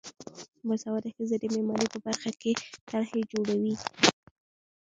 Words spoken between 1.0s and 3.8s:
ښځې د معماری په برخه کې طرحې جوړوي.